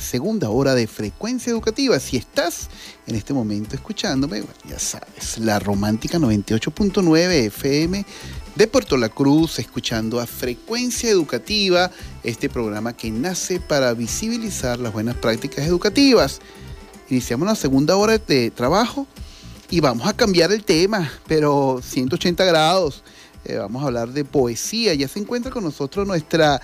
[0.00, 1.98] segunda hora de frecuencia educativa.
[2.00, 2.68] Si estás
[3.06, 8.04] en este momento escuchándome, ya sabes, la romántica 98.9 FM
[8.54, 11.90] de Puerto La Cruz, escuchando a Frecuencia Educativa,
[12.22, 16.40] este programa que nace para visibilizar las buenas prácticas educativas.
[17.08, 19.06] Iniciamos la segunda hora de trabajo
[19.70, 23.02] y vamos a cambiar el tema, pero 180 grados.
[23.44, 24.94] Eh, vamos a hablar de poesía.
[24.94, 26.60] Ya se encuentra con nosotros nuestra,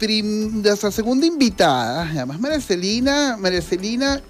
[0.00, 3.36] nuestra segunda invitada, además María Celina.
[3.36, 4.20] María Celina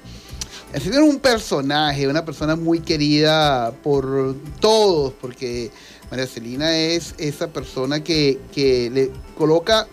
[0.73, 5.71] es un personaje, una persona muy querida por todos, porque
[6.11, 9.87] María Celina es esa persona que, que le coloca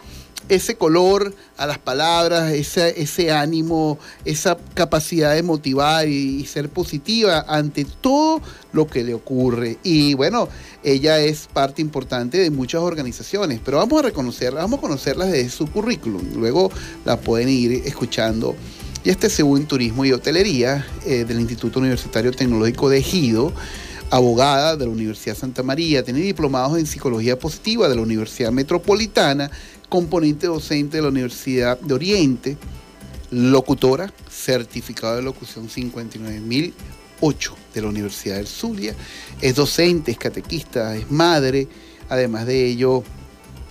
[0.49, 7.45] ese color a las palabras, ese, ese ánimo, esa capacidad de motivar y, ser positiva
[7.47, 9.77] ante todo lo que le ocurre.
[9.83, 10.47] Y bueno,
[10.83, 15.49] ella es parte importante de muchas organizaciones, pero vamos a reconocerla, vamos a conocerlas desde
[15.49, 16.21] su currículum.
[16.35, 16.71] Luego
[17.03, 18.55] la pueden ir escuchando.
[19.03, 23.53] Y este según Turismo y Hotelería eh, del Instituto Universitario Tecnológico de Ejido
[24.09, 29.49] abogada de la Universidad Santa María, tiene diplomados en psicología positiva de la Universidad Metropolitana
[29.87, 32.57] componente docente de la Universidad de Oriente,
[33.31, 38.95] locutora, certificado de locución 59008 de la Universidad del Zulia,
[39.41, 41.67] es docente, es catequista, es madre,
[42.09, 43.03] además de ello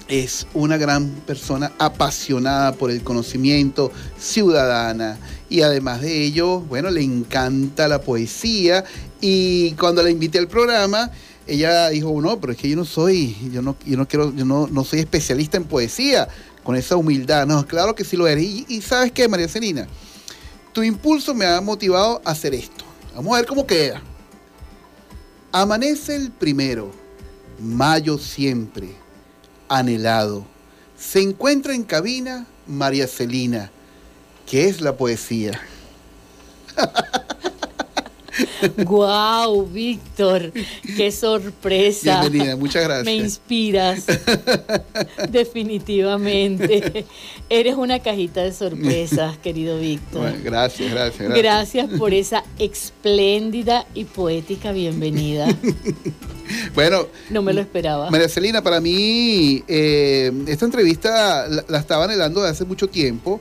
[0.09, 7.03] es una gran persona apasionada por el conocimiento, ciudadana y además de ello, bueno, le
[7.03, 8.85] encanta la poesía
[9.21, 11.11] y cuando la invité al programa,
[11.47, 14.45] ella dijo, no, pero es que yo no soy, yo no, yo no quiero, yo
[14.45, 16.29] no, no soy especialista en poesía,
[16.63, 17.47] con esa humildad.
[17.47, 18.45] No, claro que sí lo eres.
[18.45, 19.87] Y, sabes qué, María Celina,
[20.73, 22.85] tu impulso me ha motivado a hacer esto.
[23.15, 24.03] Vamos a ver cómo queda.
[25.53, 26.91] Amanece el primero,
[27.61, 28.97] mayo siempre,
[29.69, 30.45] anhelado.
[30.99, 33.71] Se encuentra en cabina María Celina,
[34.47, 35.61] que es la poesía.
[38.85, 40.53] ¡Guau, Víctor!
[40.97, 42.21] ¡Qué sorpresa!
[42.21, 43.05] Bienvenida, muchas gracias.
[43.05, 44.05] Me inspiras.
[45.31, 47.07] Definitivamente.
[47.49, 50.33] Eres una cajita de sorpresas, querido Víctor.
[50.43, 51.39] gracias, gracias, gracias.
[51.39, 55.47] Gracias por esa espléndida y poética bienvenida.
[56.75, 58.11] Bueno, no me lo esperaba.
[58.11, 63.41] María Celina, para mí eh, esta entrevista la, la estaba anhelando desde hace mucho tiempo,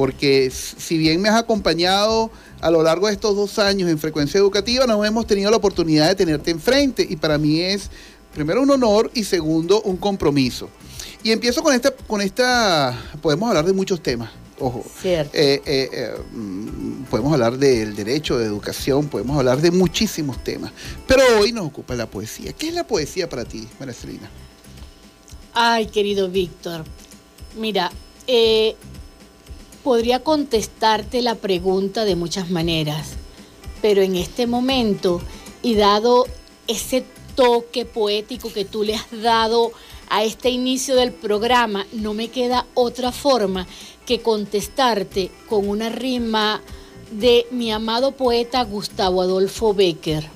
[0.00, 2.30] porque si bien me has acompañado
[2.62, 6.08] a lo largo de estos dos años en frecuencia educativa no hemos tenido la oportunidad
[6.08, 7.90] de tenerte enfrente y para mí es
[8.32, 10.70] primero un honor y segundo un compromiso.
[11.22, 14.82] Y empiezo con esta, con esta, podemos hablar de muchos temas, ojo.
[15.02, 15.36] Cierto.
[15.36, 20.72] Eh, eh, eh, mm, podemos hablar del derecho, de educación, podemos hablar de muchísimos temas.
[21.06, 22.54] Pero hoy nos ocupa la poesía.
[22.54, 24.30] ¿Qué es la poesía para ti, Marcelina?
[25.52, 26.84] Ay, querido Víctor.
[27.54, 27.92] Mira,
[28.26, 28.76] eh,
[29.82, 33.10] podría contestarte la pregunta de muchas maneras,
[33.82, 35.20] pero en este momento,
[35.62, 36.26] y dado
[36.66, 37.04] ese
[37.34, 39.72] toque poético que tú le has dado
[40.08, 43.66] a este inicio del programa, no me queda otra forma
[44.06, 46.60] que contestarte con una rima
[47.12, 50.28] de mi amado poeta Gustavo Adolfo Becker,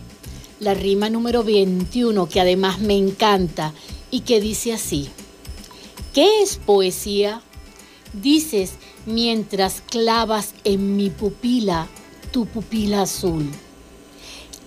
[0.61, 3.75] la rima número 21, que además me encanta
[4.11, 5.09] y que dice así,
[6.12, 7.43] ¿qué es poesía?
[8.22, 8.75] Dices
[9.06, 11.88] mientras clavas en mi pupila
[12.30, 13.48] tu pupila azul.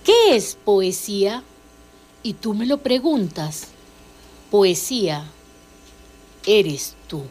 [0.04, 1.42] ¿Qué es poesía?
[2.22, 3.68] Y tú me lo preguntas.
[4.50, 5.24] Poesía
[6.46, 7.24] eres tú.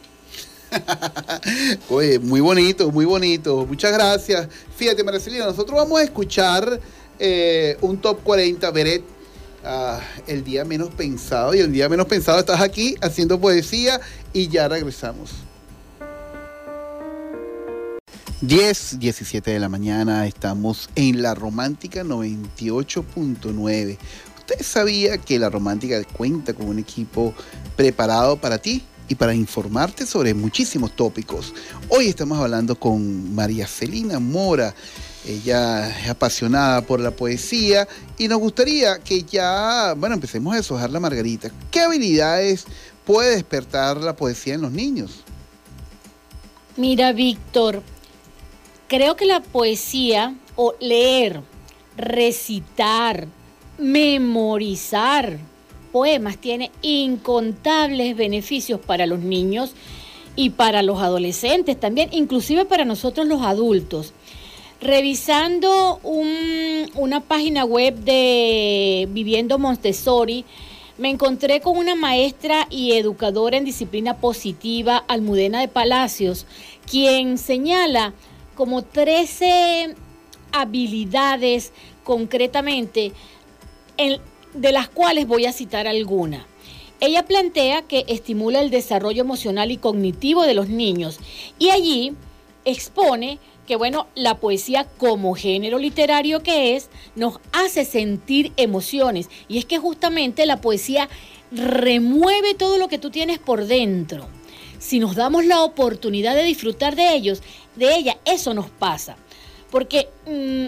[1.90, 3.66] Oye, muy bonito, muy bonito.
[3.66, 4.48] Muchas gracias.
[4.76, 6.80] Fíjate, Marcelina, nosotros vamos a escuchar
[7.18, 9.04] eh, un top 40 Beret.
[9.64, 14.00] Ah, el día menos pensado y el día menos pensado estás aquí haciendo poesía
[14.34, 15.47] y ya regresamos.
[18.42, 23.98] 10, 17 de la mañana, estamos en La Romántica 98.9.
[24.38, 27.34] ¿Usted sabía que La Romántica cuenta con un equipo
[27.76, 28.84] preparado para ti?
[29.10, 31.54] y para informarte sobre muchísimos tópicos.
[31.88, 34.76] Hoy estamos hablando con María Celina Mora.
[35.26, 40.90] Ella es apasionada por la poesía y nos gustaría que ya, bueno, empecemos a deshojar
[40.90, 41.50] la margarita.
[41.72, 42.66] ¿Qué habilidades
[43.06, 45.24] puede despertar la poesía en los niños?
[46.76, 47.82] Mira, Víctor,
[48.88, 51.42] creo que la poesía o leer,
[51.96, 53.28] recitar,
[53.78, 55.38] memorizar
[55.92, 59.74] poemas tiene incontables beneficios para los niños
[60.36, 64.14] y para los adolescentes también, inclusive para nosotros los adultos.
[64.80, 70.46] Revisando una página web de Viviendo Montessori,
[71.00, 76.46] me encontré con una maestra y educadora en disciplina positiva, Almudena de Palacios,
[76.90, 78.14] quien señala
[78.58, 79.96] como 13
[80.52, 81.72] habilidades
[82.04, 83.14] concretamente,
[84.54, 86.48] de las cuales voy a citar alguna.
[87.00, 91.20] Ella plantea que estimula el desarrollo emocional y cognitivo de los niños
[91.60, 92.14] y allí
[92.66, 93.38] expone
[93.68, 99.30] que bueno, la poesía como género literario que es, nos hace sentir emociones.
[99.48, 101.10] Y es que justamente la poesía
[101.52, 104.28] remueve todo lo que tú tienes por dentro.
[104.88, 107.44] Si nos damos la oportunidad de disfrutar de ellos,
[107.76, 109.18] de ella, eso nos pasa.
[109.70, 110.68] Porque mm,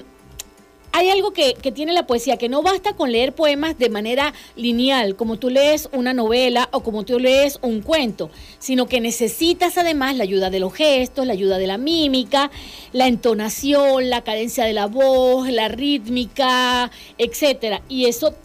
[0.92, 5.16] hay algo que, tiene la poesía, que no basta con leer poemas de manera lineal,
[5.16, 10.18] como tú lees una novela o como tú lees un cuento, sino que necesitas además
[10.18, 12.52] la ayuda de los gestos, la ayuda de la mímica,
[12.92, 17.84] la entonación, la cadencia de la voz, la rítmica, etcétera.
[17.88, 18.36] Y eso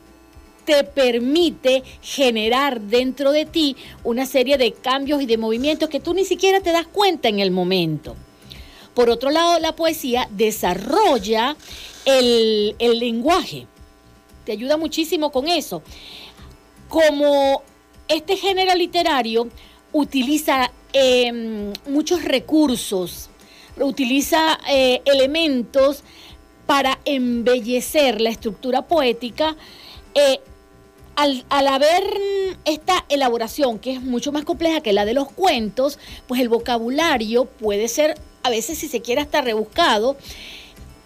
[0.65, 6.15] te permite generar dentro de ti una serie de cambios y de movimientos que tú
[6.15, 8.17] ni siquiera te das cuenta en el momento.
[8.95, 11.57] Por otro lado, la poesía desarrolla
[12.05, 13.67] el, lenguaje.
[14.45, 15.83] Te ayuda muchísimo con eso.
[16.89, 17.63] Como
[18.09, 19.49] este género literario
[19.93, 23.31] utiliza em, muchos recursos,
[23.77, 26.05] utiliza eh, elementos
[26.67, 29.57] para embellecer la estructura poética,
[30.15, 30.41] eh,
[31.17, 32.03] al, al, haber
[32.65, 37.45] esta elaboración, que es mucho más compleja que la de los cuentos, pues el vocabulario
[37.47, 40.17] puede ser, a veces si se quiere, hasta rebuscado,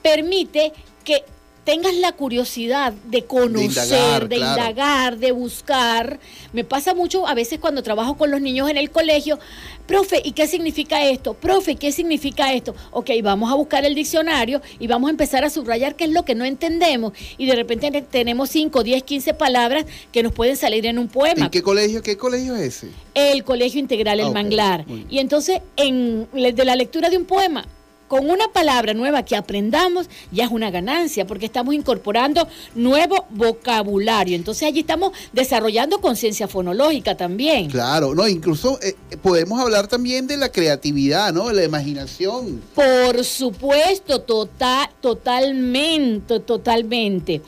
[0.02, 0.72] permite
[1.04, 1.24] que
[1.68, 6.18] tengas la curiosidad de conocer, de indagar, de, buscar.
[6.54, 9.38] Me pasa mucho a veces cuando trabajo con los niños en el colegio,
[9.86, 11.34] profe, ¿y qué significa esto?
[11.34, 12.74] Profe, ¿qué significa esto?
[12.90, 16.24] Ok, vamos a buscar el diccionario y vamos a empezar a subrayar qué es lo
[16.24, 17.12] que no entendemos.
[17.36, 21.44] Y de repente tenemos 5, 10, 15 palabras que nos pueden salir en un poema.
[21.44, 22.88] ¿En qué colegio, qué colegio es ese?
[23.12, 24.86] El Colegio Integral El ah, Manglar.
[25.10, 27.66] Y entonces, en, de la lectura de un poema,
[28.08, 34.34] con una palabra nueva que aprendamos ya es una ganancia porque estamos incorporando nuevo vocabulario.
[34.34, 37.70] Entonces allí estamos desarrollando conciencia fonológica también.
[37.70, 41.48] Claro, no, incluso eh, podemos hablar también de la creatividad, ¿no?
[41.48, 42.62] De la imaginación.
[42.74, 47.42] Por supuesto, total, totalmente, totalmente.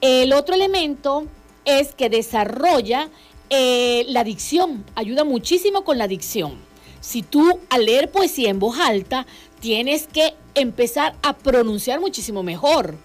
[0.00, 1.24] El otro elemento
[1.64, 3.08] es que desarrolla
[3.50, 6.58] eh, la dicción, ayuda muchísimo con la dicción.
[7.00, 9.26] Si tú al leer poesía en voz alta
[9.64, 12.96] tienes que empezar a pronunciar muchísimo mejor.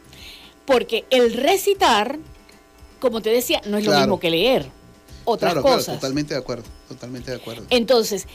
[0.65, 2.19] Porque el recitar,
[3.00, 4.69] como te decía, no es lo mismo que leer.
[5.23, 5.95] Otras cosas.
[5.95, 7.65] totalmente de acuerdo, totalmente de acuerdo.
[7.69, 8.27] Entonces,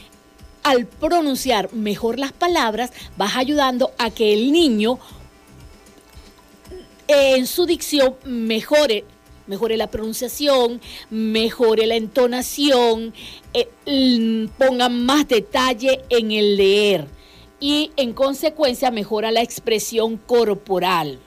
[0.63, 4.97] al pronunciar mejor las palabras, vas ayudando a que el niño
[7.07, 9.05] en su dicción mejore
[9.45, 10.81] mejore la pronunciación,
[11.11, 13.13] mejore la entonación,
[13.53, 17.14] eh, ponga más detalle en el leer
[17.59, 21.19] y en consecuencia mejora la expresión corporal.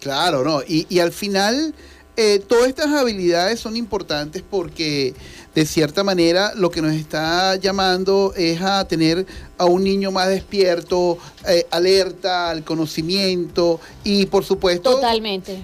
[0.00, 0.60] Claro, ¿no?
[0.66, 1.74] Y, al final,
[2.16, 5.14] eh, todas estas habilidades son importantes porque
[5.54, 9.24] de cierta manera lo que nos está llamando es a tener
[9.56, 11.16] a un niño más despierto,
[11.48, 14.96] eh, alerta al conocimiento y por supuesto...
[14.96, 15.62] Totalmente.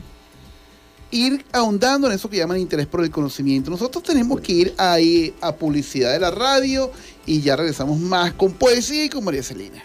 [1.11, 3.71] Ir ahondando en eso que llaman interés por el conocimiento.
[3.71, 6.91] Nosotros tenemos que ir ahí a publicidad de la radio
[7.27, 9.83] y ya regresamos más con poesía y con María Celina.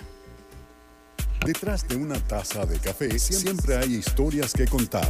[1.46, 5.08] Detrás de una taza de café siempre hay historias que contar,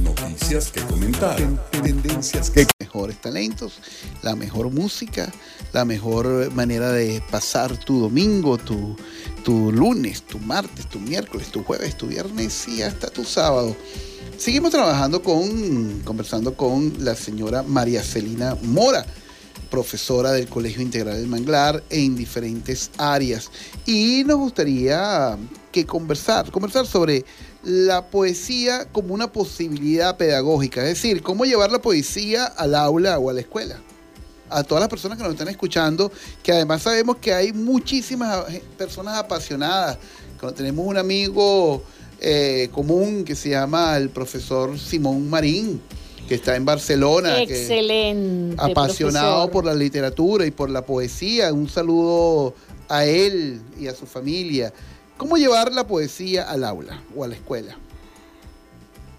[0.00, 1.38] noticias que comentar,
[1.70, 2.66] tendencias que...
[2.78, 3.80] Mejores talentos,
[4.22, 5.30] la mejor música,
[5.72, 8.96] la mejor manera de pasar tu domingo, tu,
[9.44, 13.76] tu lunes, tu martes, tu miércoles, tu jueves, tu viernes y hasta tu sábado.
[14.38, 19.04] Seguimos trabajando con, conversando con la señora María Celina Mora
[19.68, 23.50] profesora del Colegio Integral del Manglar en diferentes áreas.
[23.84, 25.36] Y nos gustaría
[25.72, 27.24] que conversar, conversar sobre
[27.64, 33.30] la poesía como una posibilidad pedagógica, es decir, cómo llevar la poesía al aula o
[33.30, 33.80] a la escuela.
[34.50, 36.12] A todas las personas que nos están escuchando,
[36.44, 38.44] que además sabemos que hay muchísimas
[38.78, 39.98] personas apasionadas.
[40.54, 41.82] Tenemos un amigo
[42.20, 45.80] eh, común que se llama el profesor Simón Marín,
[46.28, 47.40] que está en Barcelona.
[47.40, 48.56] Excelente.
[48.58, 51.52] apasionado por la literatura y por la poesía.
[51.52, 52.54] Un saludo
[52.88, 54.72] a él y a su familia.
[55.16, 57.76] ¿Cómo llevar la poesía al aula o a la escuela?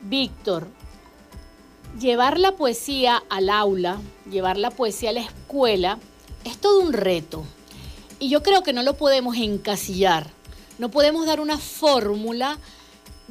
[0.02, 0.68] Víctor,
[2.00, 6.00] llevar la poesía al aula, llevar la poesía a la escuela,
[6.46, 7.44] es todo un reto.
[8.20, 10.32] Y yo creo que no lo podemos encasillar.
[10.78, 12.58] No podemos dar una fórmula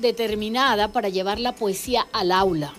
[0.00, 2.72] determinada para llevar la poesía al aula.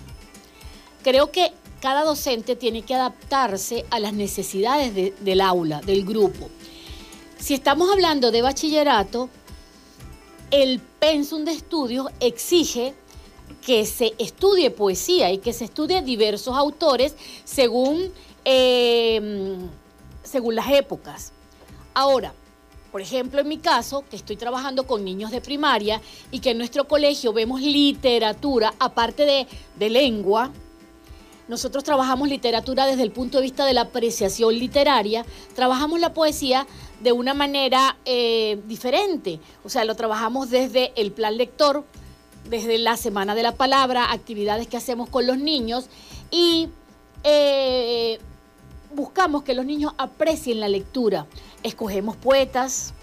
[1.04, 6.50] Creo que cada docente tiene que adaptarse a las necesidades del aula, del grupo.
[7.38, 9.30] Si estamos hablando de bachillerato,
[10.52, 12.94] el pensum de estudios exige
[13.66, 18.12] que se estudie poesía y que se estudie diversos autores según,
[18.46, 19.58] eh,
[20.24, 21.32] según las épocas.
[21.94, 22.34] Ahora,
[22.92, 26.58] por ejemplo, en mi caso, que estoy trabajando con niños de primaria y que en
[26.58, 30.52] nuestro colegio vemos literatura, aparte de, de lengua,
[31.50, 36.68] nosotros trabajamos literatura desde el punto de vista de la apreciación literaria, trabajamos la poesía
[37.02, 41.84] de una manera eh, diferente, o sea, lo trabajamos desde el plan lector,
[42.50, 45.90] desde la Semana de la Palabra, actividades que hacemos con los niños
[46.30, 46.70] y
[47.24, 48.20] eh,
[48.94, 51.26] buscamos que los niños aprecien la lectura.
[51.64, 52.94] Escogemos poetas,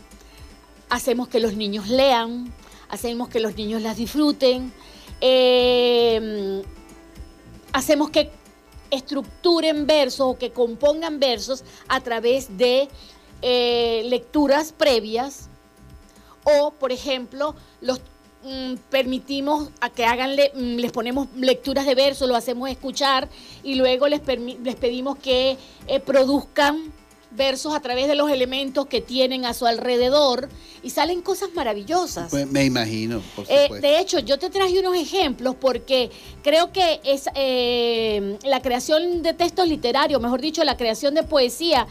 [0.88, 2.52] hacemos que los niños lean,
[2.88, 4.72] hacemos que los niños las disfruten,
[5.20, 6.62] eh,
[7.72, 8.30] hacemos que
[8.90, 12.88] estructuren versos o que compongan versos a través de
[13.42, 15.48] eh, lecturas previas.
[16.44, 18.00] O, por ejemplo, los
[18.44, 23.28] mm, permitimos a que hagan, mm, les ponemos lecturas de versos, lo hacemos escuchar
[23.62, 24.20] y luego les,
[24.62, 25.58] les pedimos que
[25.88, 26.92] eh, produzcan
[27.30, 30.48] versos a través de los elementos que tienen a su alrededor
[30.82, 32.30] y salen cosas maravillosas.
[32.30, 36.10] Pues, me imagino, por eh, de hecho, yo te traje unos ejemplos porque
[36.42, 37.26] creo que es
[38.44, 41.86] la creación de textos literarios, mejor dicho, la creación de poesía,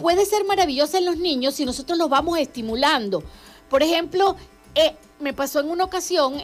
[0.00, 3.22] puede ser maravillosa en los niños si nosotros los vamos estimulando.
[3.68, 4.36] Por ejemplo,
[4.74, 6.40] eh, me pasó en una ocasión,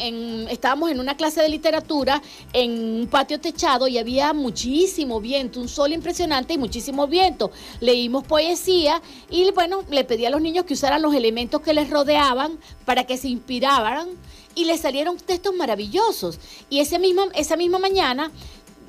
[0.48, 5.68] estábamos en una clase de literatura en un patio techado y había muchísimo viento, un
[5.68, 7.50] sol impresionante y muchísimo viento.
[7.80, 11.90] Leímos poesía y bueno, le pedí a los niños que usaran los elementos que les
[11.90, 14.08] rodeaban para que se inspiraran
[14.54, 16.38] y les salieron textos maravillosos.
[16.70, 18.30] Y ese mismo, esa misma mañana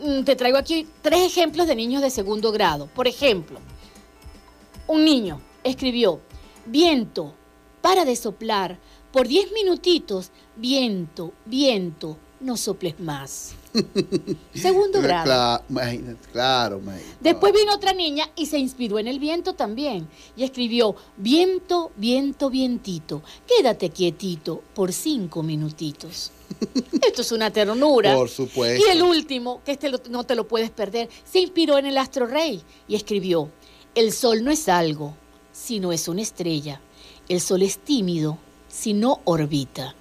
[0.04, 2.88] mm, te traigo aquí tres ejemplos de niños de segundo grado.
[2.94, 3.60] Por ejemplo,
[4.88, 6.22] un niño escribió,
[6.66, 7.34] viento,
[7.82, 8.78] para de soplar,
[9.12, 13.54] por diez minutitos, viento, viento, no soples más.
[14.54, 15.64] Segundo grado.
[16.32, 16.82] Claro,
[17.20, 22.50] Después vino otra niña y se inspiró en el viento también y escribió, viento, viento,
[22.50, 26.32] vientito, quédate quietito por cinco minutitos.
[27.06, 28.16] Esto es una ternura.
[28.16, 28.84] Por supuesto.
[28.86, 32.26] Y el último, que este no te lo puedes perder, se inspiró en el astro
[32.26, 33.50] rey y escribió,
[33.96, 35.14] el sol no es algo,
[35.52, 36.82] sino es una estrella.
[37.28, 38.40] El sol es tímido,
[38.80, 39.94] si no orbita.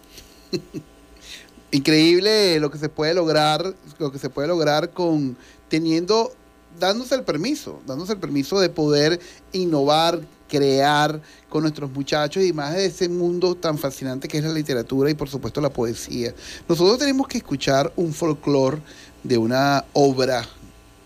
[1.72, 5.36] Increíble lo que se puede lograr, lo que se puede lograr con
[5.68, 6.32] teniendo,
[6.78, 9.20] dándose el permiso, dándose el permiso de poder
[9.52, 14.52] innovar, crear con nuestros muchachos y más de ese mundo tan fascinante que es la
[14.52, 16.32] literatura y por supuesto la poesía.
[16.68, 18.78] Nosotros tenemos que escuchar un folclore
[19.24, 20.48] de una obra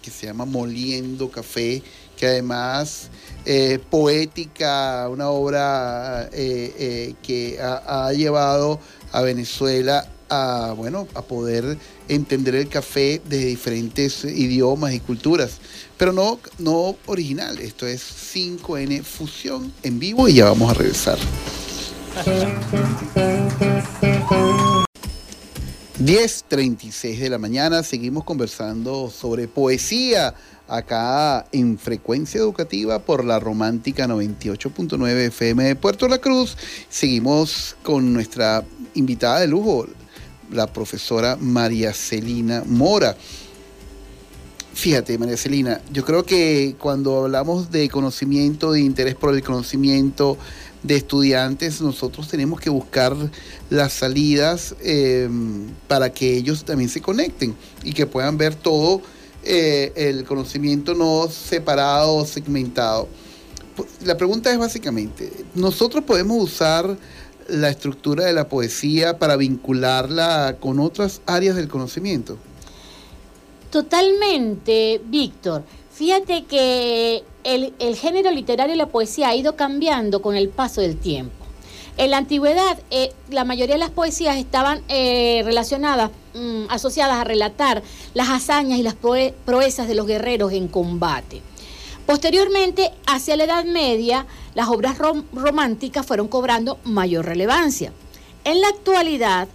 [0.00, 1.82] que se llama Moliendo Café
[2.22, 3.08] que además
[3.44, 8.78] eh, poética, una obra eh, eh, que ha, llevado
[9.10, 11.76] a Venezuela a, bueno, a poder
[12.06, 15.58] entender el café de diferentes idiomas y culturas.
[15.98, 21.18] Pero no, no original, esto es 5N Fusión en vivo y ya vamos a regresar.
[25.98, 30.34] 10.36 de la mañana, seguimos conversando sobre poesía
[30.68, 36.56] acá en Frecuencia Educativa por la Romántica 98.9 FM de Puerto La Cruz.
[36.88, 38.64] Seguimos con nuestra
[38.94, 39.86] invitada de lujo,
[40.50, 43.16] la profesora María Celina Mora.
[44.74, 50.38] Fíjate, María Celina, yo creo que cuando hablamos de conocimiento, de interés por el conocimiento
[50.82, 53.14] de estudiantes, nosotros tenemos que buscar
[53.70, 55.28] las salidas eh,
[55.88, 57.54] para que ellos también se conecten
[57.84, 59.02] y que puedan ver todo
[59.44, 63.08] eh, el conocimiento no separado o segmentado.
[64.04, 66.96] La pregunta es básicamente, ¿nosotros podemos usar
[67.48, 72.38] la estructura de la poesía para vincularla con otras áreas del conocimiento?
[73.70, 75.64] Totalmente, Víctor.
[75.90, 80.96] Fíjate que el, género literario y la poesía ha ido cambiando con el paso del
[80.98, 81.32] tiempo.
[81.96, 87.24] En la antigüedad, eh, la mayoría de las poesías estaban eh, relacionadas Mm, asociadas a
[87.24, 87.82] relatar
[88.14, 91.42] las hazañas y las proezas de los guerreros en combate.
[92.06, 97.92] Posteriormente, hacia la Edad Media, las obras románticas fueron cobrando mayor relevancia.
[98.44, 99.46] En la actualidad,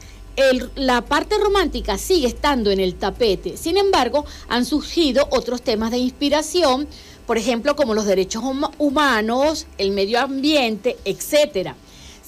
[0.76, 3.58] la parte romántica sigue estando en el tapete.
[3.58, 6.88] Sin embargo, han surgido otros temas de inspiración,
[7.26, 8.44] por ejemplo, como los derechos
[8.78, 11.76] humanos, el medio ambiente, etcétera.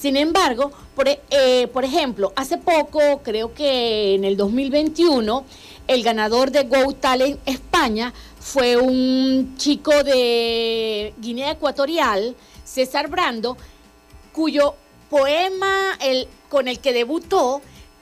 [0.00, 5.44] Sin embargo, por, e- eh, por ejemplo, hace poco, creo que en el 2021,
[5.88, 13.58] el ganador de Go Talent España fue un chico de Guinea Ecuatorial, César Brando,
[14.32, 14.74] cuyo
[15.10, 17.60] poema el, con el que debutó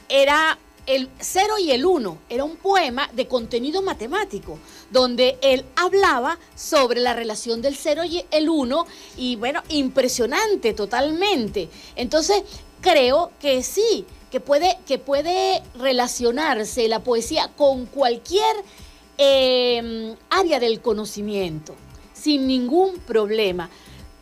[0.09, 2.19] era el 0 y el 1.
[2.29, 4.57] Era un poema de contenido matemático,
[4.91, 11.69] donde él hablaba sobre la relación del 0 y el 1 y bueno, impresionante totalmente.
[11.97, 12.43] Entonces,
[12.81, 18.57] creo que sí, que puede, que puede relacionarse la poesía con cualquier
[19.19, 21.75] eh, área del conocimiento,
[22.15, 23.69] sin ningún problema.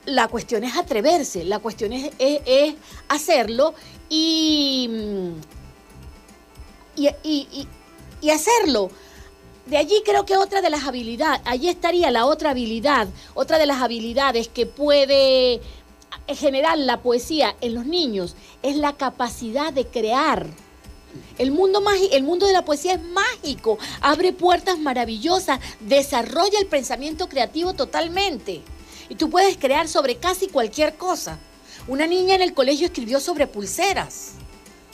[0.05, 2.75] La cuestión es atreverse, la cuestión es, es- es
[3.09, 3.75] hacerlo
[4.09, 4.89] y,
[6.97, 7.69] y- y-
[8.21, 8.91] y hacerlo.
[9.67, 13.67] De allí creo que otra de las habilidades, allí estaría la otra habilidad, otra de
[13.67, 15.61] las habilidades que puede
[16.29, 20.47] generar la poesía en los niños es la capacidad de crear.
[21.39, 21.83] El mundo,
[22.13, 28.63] el mundo de la poesía es mágico, abre puertas maravillosas, desarrolla el pensamiento creativo totalmente.
[29.09, 31.39] Y tú puedes crear sobre casi cualquier cosa.
[31.89, 34.35] Una niña en el colegio escribió sobre pulseras.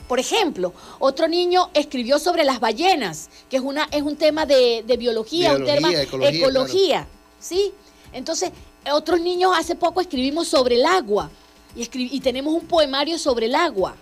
[0.08, 4.84] Por ejemplo, otro niño escribió sobre las ballenas, que es, una, es un tema de,
[4.86, 7.06] de biología, un tema ecología, ecología,
[7.40, 7.72] ¿sí?
[8.12, 8.50] Entonces,
[8.92, 11.30] otros niños hace poco escribimos sobre el agua
[11.74, 13.94] y, y tenemos un poemario sobre el agua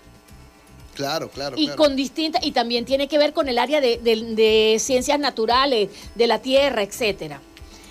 [0.94, 1.56] Claro, claro.
[1.56, 1.76] y claro.
[1.82, 5.88] con distintas y también tiene que ver con el área de, de- de ciencias naturales,
[6.14, 7.40] de la tierra, etcétera.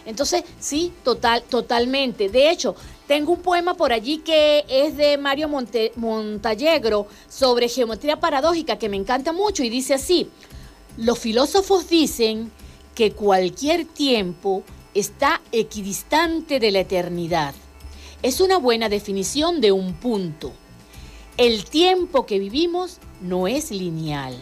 [0.05, 2.29] Entonces, sí, total, totalmente.
[2.29, 2.75] De hecho,
[3.09, 8.87] tengo un poema por allí que es de Mario Monte- Montallegro sobre geometría paradójica que
[8.87, 10.29] me encanta mucho y dice así:
[10.95, 12.51] Los filósofos dicen
[12.93, 14.61] que cualquier tiempo
[14.93, 17.55] está equidistante de la eternidad.
[18.21, 20.53] Es una buena definición de un punto.
[21.35, 24.35] El tiempo que vivimos no es lineal,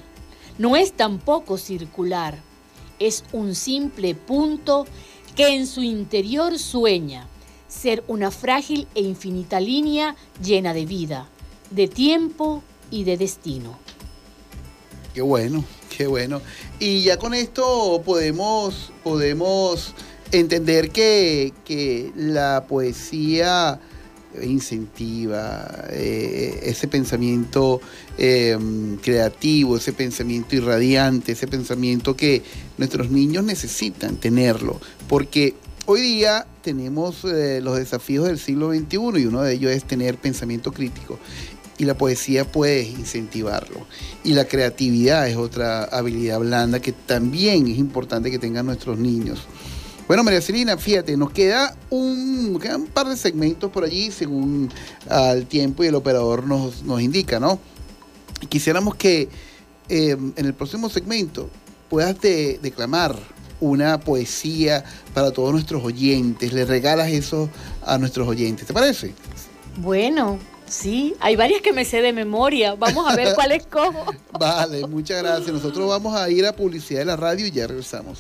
[0.58, 2.38] no es tampoco circular,
[3.00, 4.86] es un simple punto
[5.38, 7.30] que en su interior sueña
[7.68, 11.28] ser una frágil e infinita línea llena de vida,
[11.70, 13.78] de tiempo y de destino.
[15.14, 16.42] Qué bueno, qué bueno.
[16.80, 19.94] Y ya con esto podemos, podemos
[20.32, 23.80] entender que, que la poesía
[24.44, 27.82] incentiva eh, ese pensamiento
[28.18, 28.58] eh,
[29.02, 32.44] creativo, ese pensamiento irradiante, ese pensamiento que
[32.78, 35.56] nuestros niños necesitan tenerlo, porque
[35.88, 40.18] hoy día tenemos eh, los desafíos del siglo XXI y uno de ellos es tener
[40.18, 41.18] pensamiento crítico
[41.80, 43.86] y la poesía puede incentivarlo.
[44.24, 49.42] Y la creatividad es otra habilidad blanda que también es importante que tengan nuestros niños.
[50.08, 54.70] Bueno, María Celina, fíjate, nos queda un, quedan un par de segmentos por allí según
[55.10, 57.60] ah, el tiempo y el operador nos, nos indica, ¿no?
[58.50, 59.28] Quisiéramos que
[59.90, 61.50] eh, en el próximo segmento
[61.90, 63.18] puedas de- declamar
[63.60, 67.50] una poesía para todos nuestros oyentes, le regalas eso
[67.86, 69.14] a nuestros oyentes, ¿te parece?
[69.78, 72.76] Bueno, sí, hay varias que me sé de memoria.
[72.76, 74.14] Vamos a ver cuál escojo.
[74.40, 75.50] Vale, muchas gracias.
[75.50, 78.20] Nosotros vamos a ir a publicidad de la radio y ya regresamos.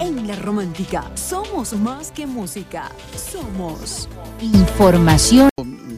[0.00, 4.08] En la romántica somos más que música, somos
[4.40, 5.48] Información.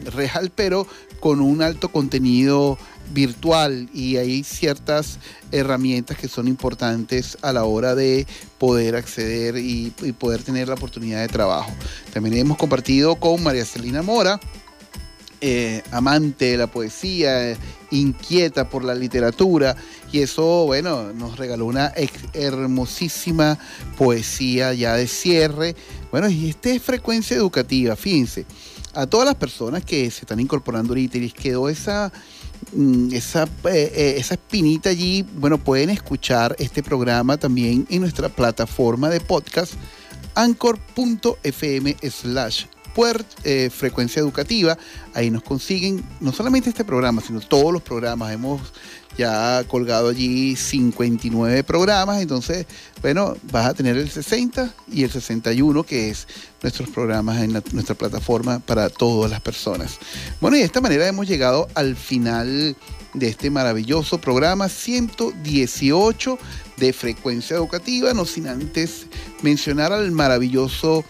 [0.05, 0.87] Real, pero
[1.19, 2.77] con un alto contenido
[3.11, 5.19] virtual y hay ciertas
[5.51, 11.21] herramientas que son importantes a la hora de poder acceder y, poder tener la oportunidad
[11.21, 11.71] de trabajo.
[12.13, 14.39] También hemos compartido con María Celina Mora,
[15.41, 17.57] eh, amante de la poesía,
[17.91, 19.75] inquieta por la literatura,
[20.11, 21.93] y eso, bueno, nos regaló una
[22.33, 23.57] hermosísima
[23.97, 25.75] poesía ya de cierre.
[26.11, 28.45] Bueno, y esta es frecuencia educativa, fíjense,
[28.93, 32.11] a todas las personas que se están incorporando ahorita y les quedó esa,
[33.11, 39.09] esa, eh, eh, esa espinita allí, bueno, pueden escuchar este programa también en nuestra plataforma
[39.09, 39.73] de podcast
[40.35, 42.65] anchor.fm slash
[43.43, 44.77] eh, frecuencia educativa.
[45.13, 48.33] Ahí nos consiguen no solamente este programa, sino todos los programas.
[48.33, 48.61] Hemos
[49.19, 52.65] ya colgado allí 59 programas, entonces,
[53.01, 56.25] bueno, vas a tener el 60 y el 61, que es
[56.63, 59.99] nuestros programas en nuestra plataforma para todas las personas.
[60.39, 62.77] Bueno, y de esta manera hemos llegado al final
[63.13, 66.39] de este maravilloso programa 118
[66.77, 69.07] de frecuencia educativa, no sin antes
[69.41, 71.03] mencionar al maravilloso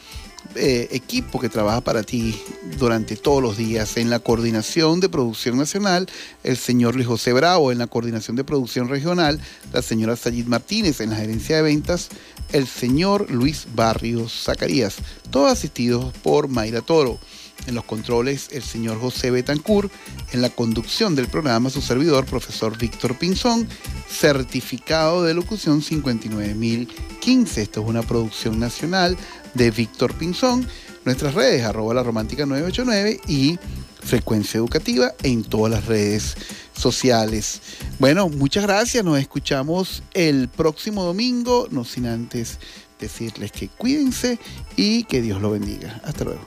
[0.55, 2.41] eh, equipo que trabaja para ti
[2.77, 6.09] durante todos los días en la coordinación de producción nacional,
[6.43, 9.39] el señor Luis José Bravo, en la coordinación de producción regional,
[9.71, 12.09] la señora Sayid Martínez, en la gerencia de ventas,
[12.51, 14.95] el señor Luis Barrios Zacarías,
[15.29, 17.19] todos asistidos por Mayra Toro.
[17.67, 19.91] En los controles, el señor José Betancourt.
[20.31, 23.67] En la conducción del programa, su servidor, profesor Víctor Pinzón.
[24.09, 27.61] Certificado de locución 59015.
[27.61, 29.17] Esto es una producción nacional
[29.53, 30.67] de Víctor Pinzón.
[31.05, 33.59] Nuestras redes, arroba la romántica 989 y
[34.01, 36.35] frecuencia educativa en todas las redes
[36.73, 37.61] sociales.
[37.99, 39.03] Bueno, muchas gracias.
[39.03, 41.67] Nos escuchamos el próximo domingo.
[41.71, 42.59] No sin antes
[42.99, 44.39] decirles que cuídense
[44.75, 46.01] y que Dios lo bendiga.
[46.03, 46.41] Hasta luego.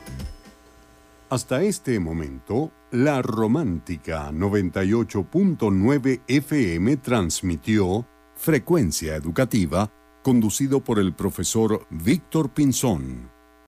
[1.31, 9.91] Hasta este momento, la Romántica 98.9 FM transmitió Frecuencia Educativa,
[10.23, 13.32] conducido por el profesor Víctor Pinzón.